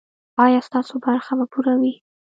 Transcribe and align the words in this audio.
ایا 0.45 0.59
ستاسو 0.67 0.95
برخه 1.05 1.33
به 1.39 1.45
پوره 1.51 1.73
وي؟ 1.81 1.93